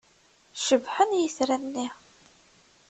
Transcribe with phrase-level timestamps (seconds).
[0.65, 1.87] Cebḥen yitran-nni.